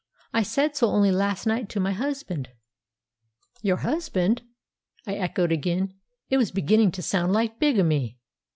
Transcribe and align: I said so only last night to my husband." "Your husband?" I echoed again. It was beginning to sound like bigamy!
I 0.33 0.41
said 0.41 0.75
so 0.75 0.87
only 0.87 1.11
last 1.11 1.45
night 1.45 1.69
to 1.69 1.79
my 1.79 1.91
husband." 1.91 2.49
"Your 3.61 3.77
husband?" 3.77 4.41
I 5.05 5.13
echoed 5.13 5.51
again. 5.51 5.93
It 6.27 6.37
was 6.37 6.49
beginning 6.49 6.89
to 6.93 7.03
sound 7.03 7.33
like 7.33 7.59
bigamy! 7.59 8.17